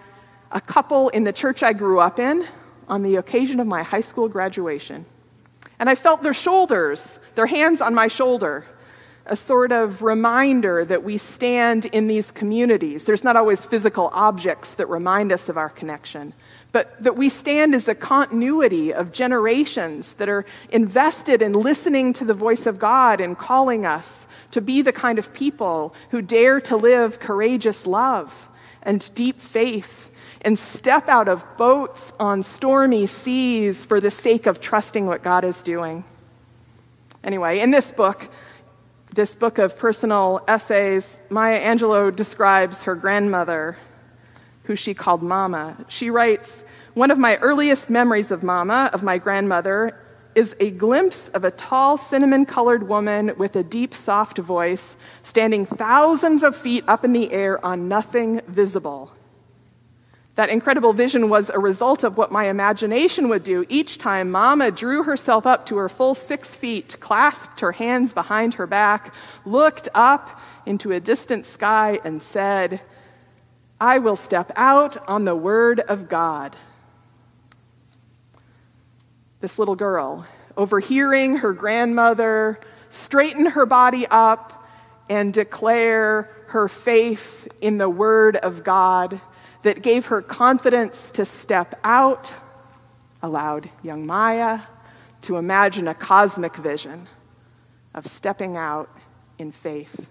a 0.51 0.59
couple 0.59 1.09
in 1.09 1.25
the 1.25 1.33
church 1.33 1.61
I 1.61 1.73
grew 1.73 1.99
up 1.99 2.17
in 2.17 2.47
on 2.89 3.03
the 3.03 3.17
occasion 3.17 3.59
of 3.59 3.67
my 3.67 3.83
high 3.83 4.01
school 4.01 4.27
graduation. 4.27 5.05
And 5.77 5.87
I 5.87 5.93
felt 5.93 6.23
their 6.23 6.33
shoulders, 6.33 7.19
their 7.35 7.45
hands 7.45 7.81
on 7.81 7.93
my 7.93 8.07
shoulder 8.07 8.65
a 9.29 9.35
sort 9.35 9.71
of 9.71 10.01
reminder 10.01 10.83
that 10.85 11.03
we 11.03 11.17
stand 11.17 11.85
in 11.87 12.07
these 12.07 12.31
communities. 12.31 13.05
There's 13.05 13.23
not 13.23 13.35
always 13.35 13.65
physical 13.65 14.09
objects 14.13 14.75
that 14.75 14.87
remind 14.87 15.31
us 15.31 15.49
of 15.49 15.57
our 15.57 15.69
connection, 15.69 16.33
but 16.71 17.01
that 17.01 17.15
we 17.15 17.29
stand 17.29 17.75
as 17.75 17.87
a 17.87 17.95
continuity 17.95 18.93
of 18.93 19.11
generations 19.11 20.13
that 20.15 20.29
are 20.29 20.45
invested 20.69 21.41
in 21.41 21.53
listening 21.53 22.13
to 22.13 22.25
the 22.25 22.33
voice 22.33 22.65
of 22.65 22.79
God 22.79 23.21
and 23.21 23.37
calling 23.37 23.85
us 23.85 24.27
to 24.51 24.61
be 24.61 24.81
the 24.81 24.93
kind 24.93 25.19
of 25.19 25.33
people 25.33 25.93
who 26.11 26.21
dare 26.21 26.61
to 26.61 26.77
live 26.77 27.19
courageous 27.19 27.85
love 27.85 28.49
and 28.81 29.13
deep 29.13 29.39
faith 29.39 30.09
and 30.41 30.57
step 30.57 31.09
out 31.09 31.27
of 31.27 31.45
boats 31.57 32.13
on 32.19 32.43
stormy 32.43 33.07
seas 33.07 33.83
for 33.83 33.99
the 33.99 34.11
sake 34.11 34.45
of 34.45 34.61
trusting 34.61 35.05
what 35.05 35.23
God 35.23 35.43
is 35.43 35.61
doing. 35.63 36.03
Anyway, 37.23 37.59
in 37.59 37.71
this 37.71 37.91
book, 37.91 38.29
this 39.17 39.35
book 39.35 39.57
of 39.57 39.75
personal 39.79 40.41
essays, 40.47 41.17
Maya 41.31 41.59
Angelou 41.59 42.15
describes 42.15 42.83
her 42.83 42.93
grandmother, 42.93 43.75
who 44.65 44.75
she 44.75 44.93
called 44.93 45.23
Mama. 45.23 45.75
She 45.87 46.11
writes, 46.11 46.63
One 46.93 47.09
of 47.09 47.17
my 47.17 47.37
earliest 47.37 47.89
memories 47.89 48.29
of 48.29 48.43
Mama, 48.43 48.91
of 48.93 49.01
my 49.01 49.17
grandmother, 49.17 49.99
is 50.35 50.55
a 50.59 50.69
glimpse 50.69 51.29
of 51.29 51.43
a 51.43 51.49
tall, 51.49 51.97
cinnamon 51.97 52.45
colored 52.45 52.87
woman 52.87 53.31
with 53.37 53.55
a 53.55 53.63
deep, 53.63 53.95
soft 53.95 54.37
voice 54.37 54.95
standing 55.23 55.65
thousands 55.65 56.43
of 56.43 56.55
feet 56.55 56.83
up 56.87 57.03
in 57.03 57.11
the 57.11 57.31
air 57.33 57.65
on 57.65 57.87
nothing 57.87 58.41
visible. 58.47 59.16
That 60.37 60.49
incredible 60.49 60.93
vision 60.93 61.29
was 61.29 61.49
a 61.49 61.57
result 61.57 62.03
of 62.03 62.15
what 62.15 62.31
my 62.31 62.45
imagination 62.45 63.27
would 63.29 63.41
do 63.41 63.65
each 63.69 63.97
time 63.97 64.29
Mama 64.29 64.69
drew 64.69 65.01
herself 65.01 65.47
up 65.47 65.65
to 65.65 65.77
her 65.77 65.89
full 65.89 66.13
six 66.13 66.55
feet, 66.55 66.95
clasped 66.99 67.59
her 67.61 67.71
hands 67.71 68.13
behind 68.13 68.53
her 68.53 68.67
back, 68.67 69.15
looked 69.45 69.89
up 69.95 70.39
into 70.67 70.91
a 70.91 70.99
distant 70.99 71.47
sky, 71.47 71.99
and 72.03 72.21
said, 72.21 72.81
I 73.81 73.97
will 73.97 74.15
step 74.15 74.51
out 74.55 74.95
on 75.09 75.25
the 75.25 75.35
word 75.35 75.79
of 75.79 76.07
God. 76.07 76.55
This 79.39 79.57
little 79.57 79.75
girl, 79.75 80.27
overhearing 80.55 81.37
her 81.37 81.51
grandmother 81.51 82.59
straighten 82.89 83.47
her 83.47 83.65
body 83.65 84.05
up 84.05 84.67
and 85.09 85.33
declare 85.33 86.29
her 86.49 86.67
faith 86.67 87.47
in 87.59 87.79
the 87.79 87.89
word 87.89 88.35
of 88.35 88.63
God 88.63 89.19
that 89.63 89.81
gave 89.81 90.07
her 90.07 90.21
confidence 90.21 91.11
to 91.11 91.25
step 91.25 91.79
out, 91.83 92.33
allowed 93.21 93.69
young 93.83 94.05
Maya 94.05 94.61
to 95.23 95.37
imagine 95.37 95.87
a 95.87 95.93
cosmic 95.93 96.55
vision 96.55 97.07
of 97.93 98.05
stepping 98.05 98.55
out 98.55 98.89
in 99.37 99.51
faith. 99.51 100.07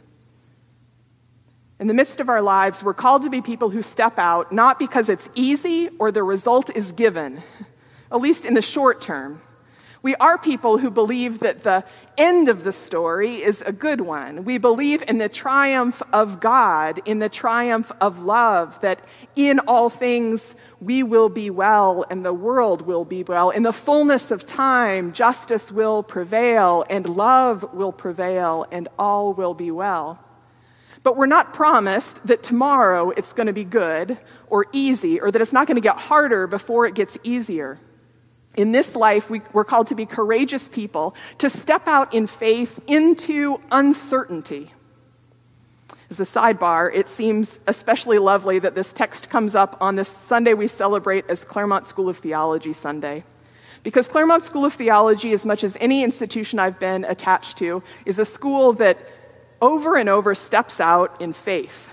In 1.78 1.86
the 1.88 1.94
midst 1.94 2.20
of 2.20 2.28
our 2.28 2.40
lives, 2.40 2.82
we're 2.82 2.94
called 2.94 3.22
to 3.22 3.30
be 3.30 3.42
people 3.42 3.70
who 3.70 3.82
step 3.82 4.18
out 4.18 4.50
not 4.50 4.78
because 4.78 5.08
it's 5.08 5.28
easy 5.34 5.90
or 5.98 6.10
the 6.10 6.22
result 6.22 6.74
is 6.74 6.92
given, 6.92 7.42
at 8.10 8.20
least 8.20 8.44
in 8.44 8.54
the 8.54 8.62
short 8.62 9.00
term. 9.00 9.40
We 10.02 10.14
are 10.16 10.38
people 10.38 10.78
who 10.78 10.90
believe 10.90 11.40
that 11.40 11.62
the 11.62 11.84
end 12.16 12.48
of 12.48 12.64
the 12.64 12.72
story 12.72 13.42
is 13.42 13.62
a 13.62 13.72
good 13.72 14.00
one. 14.00 14.44
We 14.44 14.58
believe 14.58 15.02
in 15.08 15.18
the 15.18 15.28
triumph 15.28 16.02
of 16.12 16.40
God, 16.40 17.00
in 17.04 17.18
the 17.18 17.28
triumph 17.28 17.90
of 18.00 18.22
love, 18.22 18.80
that 18.80 19.00
in 19.34 19.58
all 19.60 19.90
things 19.90 20.54
we 20.80 21.02
will 21.02 21.28
be 21.28 21.50
well 21.50 22.04
and 22.10 22.24
the 22.24 22.34
world 22.34 22.82
will 22.82 23.04
be 23.04 23.22
well. 23.24 23.50
In 23.50 23.62
the 23.62 23.72
fullness 23.72 24.30
of 24.30 24.46
time, 24.46 25.12
justice 25.12 25.72
will 25.72 26.02
prevail 26.02 26.84
and 26.90 27.08
love 27.08 27.72
will 27.72 27.92
prevail 27.92 28.66
and 28.70 28.88
all 28.98 29.32
will 29.32 29.54
be 29.54 29.70
well. 29.70 30.20
But 31.02 31.16
we're 31.16 31.26
not 31.26 31.52
promised 31.52 32.24
that 32.26 32.42
tomorrow 32.42 33.10
it's 33.10 33.32
going 33.32 33.46
to 33.46 33.52
be 33.52 33.64
good 33.64 34.18
or 34.48 34.66
easy 34.72 35.20
or 35.20 35.30
that 35.30 35.40
it's 35.40 35.52
not 35.52 35.66
going 35.66 35.76
to 35.76 35.80
get 35.80 35.96
harder 35.96 36.46
before 36.46 36.86
it 36.86 36.94
gets 36.94 37.16
easier. 37.22 37.78
In 38.56 38.72
this 38.72 38.96
life, 38.96 39.28
we, 39.28 39.42
are 39.54 39.64
called 39.64 39.88
to 39.88 39.94
be 39.94 40.06
courageous 40.06 40.68
people, 40.68 41.14
to 41.38 41.50
step 41.50 41.86
out 41.86 42.14
in 42.14 42.26
faith 42.26 42.80
into 42.86 43.60
uncertainty. 43.70 44.72
As 46.08 46.20
a 46.20 46.24
sidebar, 46.24 46.90
it 46.94 47.08
seems 47.08 47.58
especially 47.66 48.18
lovely 48.18 48.58
that 48.60 48.74
this 48.74 48.92
text 48.92 49.28
comes 49.28 49.54
up 49.54 49.76
on 49.80 49.96
this 49.96 50.08
Sunday 50.08 50.54
we 50.54 50.68
celebrate 50.68 51.28
as 51.28 51.44
Claremont 51.44 51.84
School 51.84 52.08
of 52.08 52.18
Theology 52.18 52.72
Sunday. 52.72 53.24
Because 53.82 54.08
Claremont 54.08 54.42
School 54.42 54.64
of 54.64 54.72
Theology, 54.72 55.32
as 55.32 55.44
much 55.44 55.62
as 55.62 55.76
any 55.80 56.02
institution 56.02 56.58
I've 56.58 56.78
been 56.78 57.04
attached 57.04 57.58
to, 57.58 57.82
is 58.04 58.18
a 58.18 58.24
school 58.24 58.72
that 58.74 58.98
over 59.60 59.96
and 59.96 60.08
over 60.08 60.34
steps 60.34 60.80
out 60.80 61.20
in 61.20 61.32
faith 61.32 61.90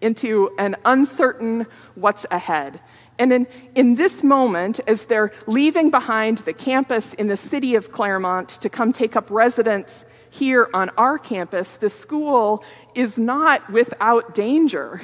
into 0.00 0.50
an 0.58 0.76
uncertain 0.84 1.66
what's 1.94 2.26
ahead. 2.30 2.80
And 3.18 3.32
in, 3.32 3.46
in 3.74 3.94
this 3.94 4.22
moment, 4.22 4.80
as 4.86 5.06
they're 5.06 5.32
leaving 5.46 5.90
behind 5.90 6.38
the 6.38 6.52
campus 6.52 7.14
in 7.14 7.28
the 7.28 7.36
city 7.36 7.74
of 7.74 7.92
Claremont 7.92 8.48
to 8.60 8.68
come 8.68 8.92
take 8.92 9.16
up 9.16 9.30
residence 9.30 10.04
here 10.30 10.68
on 10.74 10.90
our 10.98 11.18
campus, 11.18 11.76
the 11.76 11.88
school 11.88 12.62
is 12.94 13.18
not 13.18 13.70
without 13.70 14.34
danger. 14.34 15.00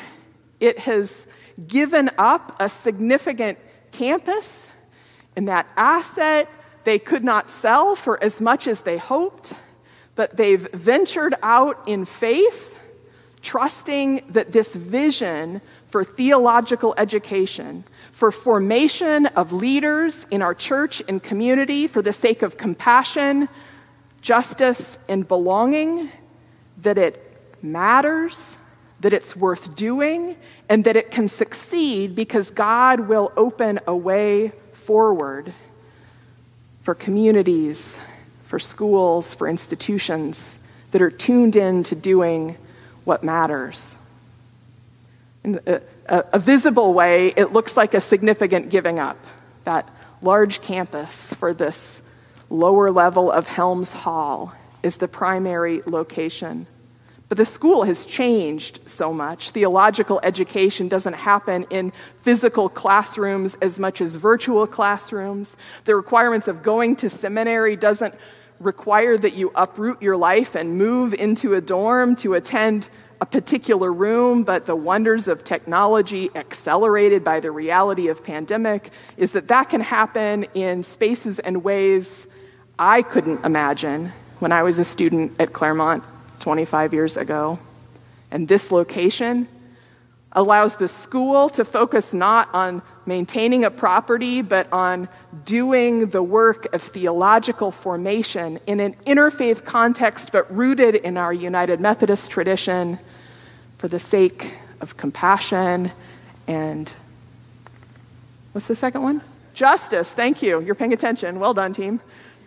It 0.61 0.81
has 0.81 1.27
given 1.67 2.11
up 2.19 2.57
a 2.61 2.69
significant 2.69 3.59
campus, 3.93 4.69
and 5.35 5.49
that 5.49 5.67
asset 5.77 6.49
they 6.85 6.99
could 6.99 7.25
not 7.25 7.51
sell 7.51 7.95
for 7.95 8.23
as 8.23 8.41
much 8.41 8.67
as 8.67 8.83
they 8.83 8.99
hoped, 8.99 9.53
but 10.15 10.37
they've 10.37 10.69
ventured 10.73 11.35
out 11.43 11.83
in 11.87 12.05
faith, 12.05 12.77
trusting 13.41 14.23
that 14.31 14.53
this 14.53 14.75
vision 14.75 15.63
for 15.87 16.05
theological 16.05 16.95
education 16.99 17.85
for 18.13 18.31
formation 18.31 19.27
of 19.27 19.53
leaders 19.53 20.27
in 20.31 20.43
our 20.43 20.55
church 20.55 21.03
and 21.09 21.23
community 21.23 21.87
for 21.87 22.03
the 22.03 22.13
sake 22.13 22.43
of 22.43 22.57
compassion, 22.57 23.49
justice, 24.21 24.99
and 25.09 25.27
belonging, 25.27 26.11
that 26.83 26.99
it 26.99 27.37
matters, 27.63 28.57
that 29.01 29.13
it's 29.13 29.35
worth 29.35 29.75
doing, 29.75 30.37
and 30.69 30.85
that 30.85 30.95
it 30.95 31.11
can 31.11 31.27
succeed 31.27 32.15
because 32.15 32.51
God 32.51 33.01
will 33.01 33.33
open 33.37 33.81
a 33.87 33.97
way 33.97 34.53
forward 34.73 35.53
for 36.83 36.95
communities, 36.95 37.99
for 38.45 38.59
schools, 38.59 39.35
for 39.35 39.49
institutions 39.49 40.59
that 40.91 41.01
are 41.01 41.11
tuned 41.11 41.57
in 41.57 41.83
to 41.85 41.95
doing 41.95 42.57
what 43.05 43.25
matters. 43.25 43.97
And, 45.43 45.61
uh, 45.67 45.81
a, 46.13 46.25
a 46.35 46.39
visible 46.39 46.95
way, 46.95 47.29
it 47.37 47.53
looks 47.53 47.77
like 47.77 47.95
a 47.95 48.01
significant 48.01 48.69
giving 48.69 49.01
up. 49.01 49.17
That 49.65 49.89
large 50.21 50.61
campus 50.61 51.35
for 51.35 51.53
this 51.53 52.01
lower 52.51 52.91
level 52.91 53.33
of 53.33 53.49
Helms 53.49 53.93
Hall 53.93 54.53
is 54.83 54.99
the 54.99 55.09
primary 55.09 55.83
location. 55.87 56.67
But 57.29 57.39
the 57.39 57.47
school 57.47 57.85
has 57.85 58.05
changed 58.05 58.81
so 58.85 59.11
much. 59.13 59.51
Theological 59.51 60.21
education 60.23 60.89
doesn't 60.89 61.15
happen 61.15 61.65
in 61.71 61.93
physical 62.19 62.69
classrooms 62.69 63.57
as 63.63 63.81
much 63.81 64.03
as 64.03 64.17
virtual 64.17 64.67
classrooms. 64.67 65.57
The 65.85 65.97
requirements 65.97 66.47
of 66.47 66.63
going 66.63 66.97
to 66.97 67.09
seminary 67.09 67.75
doesn't 67.75 68.15
require 68.61 69.17
that 69.17 69.33
you 69.33 69.51
uproot 69.55 70.03
your 70.03 70.19
life 70.19 70.55
and 70.55 70.77
move 70.77 71.15
into 71.15 71.55
a 71.55 71.63
dorm 71.63 72.17
to 72.17 72.35
attend 72.35 72.89
a 73.23 73.25
particular 73.25 73.93
room, 73.93 74.43
but 74.43 74.67
the 74.67 74.75
wonders 74.75 75.29
of 75.29 75.45
technology 75.45 76.29
accelerated 76.35 77.23
by 77.23 77.39
the 77.39 77.53
reality 77.53 78.09
of 78.09 78.25
pandemic 78.25 78.91
is 79.17 79.31
that 79.31 79.47
that 79.47 79.69
can 79.69 79.81
happen 79.81 80.43
in 80.55 80.83
spaces 80.83 81.39
and 81.39 81.63
ways 81.63 82.27
I 82.81 83.03
couldn't 83.03 83.45
imagine 83.45 84.11
when 84.41 84.51
I 84.51 84.65
was 84.65 84.81
a 84.81 84.85
student 84.85 85.41
at 85.41 85.53
Claremont 85.53 86.03
25 86.41 86.93
years 86.93 87.17
ago. 87.17 87.61
And 88.33 88.49
this 88.49 88.73
location 88.73 89.47
allows 90.33 90.75
the 90.75 90.89
school 90.89 91.49
to 91.51 91.65
focus 91.65 92.13
not 92.13 92.53
on 92.53 92.83
maintaining 93.07 93.65
a 93.65 93.71
property, 93.71 94.43
but 94.43 94.67
on 94.73 95.09
doing 95.45 96.09
the 96.09 96.25
work 96.25 96.75
of 96.75 96.83
theological 96.83 97.71
formation 97.71 98.59
in 98.67 98.81
an 98.81 98.95
interfaith 99.07 99.65
context, 99.65 100.33
but 100.33 100.53
rooted 100.53 100.97
in 100.97 101.17
our 101.17 101.33
United 101.33 101.79
Methodist 101.79 102.29
tradition 102.29 102.99
for 103.83 103.89
the 103.89 103.99
sake 103.99 104.55
of 104.81 104.97
compassion 104.97 105.91
and 106.47 106.95
what's 108.53 108.69
the 108.69 108.77
second 108.77 109.03
one? 109.03 109.21
Justice. 109.55 110.15
Thank 110.15 110.41
you. 110.41 110.61
You're 110.61 110.77
paying 110.77 110.93
attention. 110.93 111.41
Well 111.41 111.53
done, 111.53 111.73
team. 111.73 112.01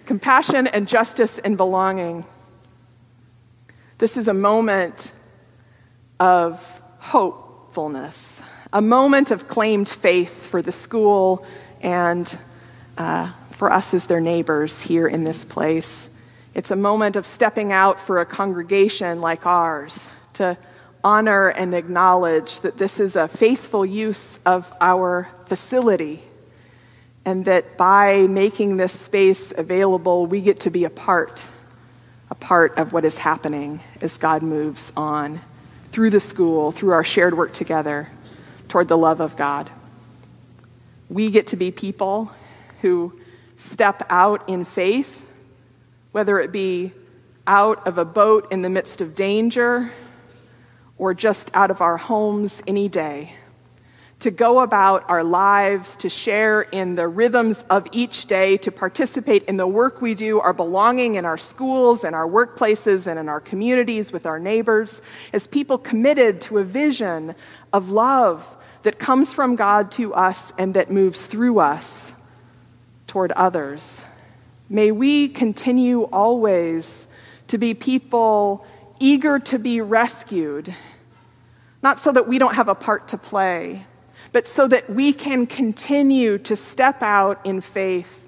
Compassion 0.06 0.66
and 0.66 0.88
justice 0.88 1.38
and 1.40 1.58
belonging. 1.58 2.24
This 3.98 4.16
is 4.16 4.30
a 4.30 4.34
moment 4.34 5.12
of 6.18 6.82
hopefulness, 7.00 8.42
a 8.72 8.82
moment 8.82 9.30
of 9.30 9.50
claimed 9.50 9.90
faith 9.90 10.48
for 10.48 10.62
the 10.62 10.72
school 10.72 11.46
and 11.82 12.40
uh, 12.98 13.30
for 13.52 13.74
us 13.74 13.94
as 13.94 14.08
their 14.08 14.22
neighbors 14.22 14.80
here 14.80 15.06
in 15.06 15.26
this 15.26 15.44
place. 15.44 16.10
It's 16.54 16.72
a 16.72 16.78
moment 16.78 17.18
of 17.18 17.26
stepping 17.26 17.74
out 17.74 18.00
for 18.00 18.22
a 18.22 18.26
congregation 18.26 19.20
like 19.20 19.46
ours 19.46 20.08
to 20.36 20.58
honor 21.06 21.50
and 21.50 21.76
acknowledge 21.76 22.62
that 22.62 22.78
this 22.80 23.00
is 23.00 23.16
a 23.16 23.28
faithful 23.28 23.86
use 23.86 24.40
of 24.44 24.74
our 24.82 25.30
facility 25.46 26.20
and 27.24 27.46
that 27.46 27.78
by 27.78 28.26
making 28.26 28.78
this 28.78 28.92
space 28.92 29.54
available, 29.56 30.26
we 30.26 30.42
get 30.42 30.62
to 30.62 30.72
be 30.72 30.84
a 30.84 30.90
part, 30.90 31.46
a 32.32 32.36
part 32.36 32.80
of 32.80 32.92
what 32.92 33.06
is 33.06 33.20
happening 33.20 33.80
as 34.02 34.18
God 34.18 34.42
moves 34.42 34.92
on 34.98 35.40
through 35.92 36.10
the 36.10 36.20
school, 36.20 36.72
through 36.72 36.94
our 36.94 37.04
shared 37.04 37.38
work 37.38 37.54
together 37.54 38.10
toward 38.68 38.88
the 38.88 38.98
love 38.98 39.22
of 39.22 39.38
God. 39.38 39.70
We 41.08 41.30
get 41.30 41.48
to 41.48 41.56
be 41.56 41.70
people 41.70 42.32
who 42.82 43.20
step 43.58 44.02
out 44.10 44.50
in 44.50 44.66
faith, 44.66 45.24
whether 46.14 46.40
it 46.40 46.52
be 46.52 46.94
out 47.46 47.86
of 47.86 48.00
a 48.00 48.06
boat 48.06 48.52
in 48.52 48.64
the 48.64 48.70
midst 48.72 49.02
of 49.02 49.14
danger 49.14 49.92
or 50.98 51.14
just 51.14 51.52
out 51.54 51.72
of 51.72 51.82
our 51.82 51.98
homes 51.98 52.62
any 52.68 52.88
day 52.90 53.34
to 54.26 54.32
go 54.32 54.62
about 54.62 55.08
our 55.10 55.24
lives, 55.24 55.96
to 55.98 56.10
share 56.10 56.62
in 56.62 56.96
the 56.96 57.08
rhythms 57.08 57.64
of 57.70 57.88
each 57.92 58.26
day, 58.26 58.58
to 58.58 58.72
participate 58.72 59.44
in 59.44 59.58
the 59.58 59.68
work 59.68 60.02
we 60.02 60.16
do, 60.16 60.40
our 60.40 60.54
belonging 60.54 61.16
in 61.16 61.26
our 61.26 61.38
schools 61.38 62.04
and 62.04 62.16
our 62.16 62.28
workplaces 62.28 63.08
and 63.08 63.20
in 63.20 63.30
our 63.30 63.40
communities 63.40 64.12
with 64.12 64.26
our 64.26 64.40
neighbors, 64.40 65.02
as 65.34 65.48
people 65.48 65.78
committed 65.78 66.42
to 66.42 66.58
a 66.58 66.64
vision 66.64 67.36
of 67.74 67.92
love 67.92 68.58
that 68.84 69.00
comes 69.00 69.34
from 69.34 69.56
God 69.56 69.92
to 69.92 70.14
us 70.14 70.54
and 70.58 70.74
that 70.76 70.90
moves 70.90 71.26
through 71.26 71.60
us 71.60 72.14
toward 73.08 73.32
others. 73.34 74.02
May 74.70 74.92
we 74.92 75.28
continue 75.28 76.04
always 76.04 77.06
to 77.50 77.58
be 77.58 77.74
people 77.74 78.66
eager 79.00 79.40
to 79.40 79.60
be 79.60 79.82
rescued, 79.82 80.74
not 81.84 82.00
so 82.00 82.12
that 82.12 82.28
we 82.28 82.38
don't 82.38 82.56
have 82.56 82.68
a 82.68 82.76
part 82.76 83.10
to 83.10 83.18
play 83.18 83.86
but 84.36 84.50
so 84.50 84.68
that 84.68 84.90
we 84.90 85.14
can 85.14 85.48
continue 85.48 86.38
to 86.38 86.58
step 86.58 87.02
out 87.02 87.40
in 87.46 87.62
faith, 87.62 88.28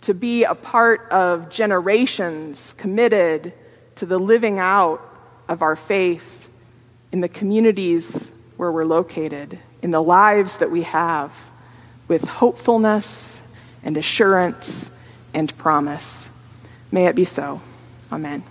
to 0.00 0.12
be 0.12 0.42
a 0.42 0.56
part 0.56 1.08
of 1.12 1.48
generations 1.48 2.74
committed 2.76 3.52
to 3.94 4.04
the 4.04 4.18
living 4.18 4.58
out 4.58 5.00
of 5.48 5.62
our 5.62 5.76
faith 5.76 6.50
in 7.12 7.20
the 7.20 7.28
communities 7.28 8.32
where 8.56 8.72
we're 8.72 8.84
located, 8.84 9.56
in 9.80 9.92
the 9.92 10.02
lives 10.02 10.56
that 10.56 10.72
we 10.72 10.82
have, 10.82 11.32
with 12.08 12.24
hopefulness 12.24 13.40
and 13.84 13.96
assurance 13.96 14.90
and 15.34 15.56
promise. 15.56 16.28
May 16.90 17.06
it 17.06 17.14
be 17.14 17.24
so. 17.24 17.62
Amen. 18.10 18.42